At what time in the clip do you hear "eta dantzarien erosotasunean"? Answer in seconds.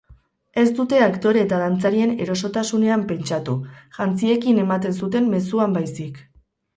1.47-3.03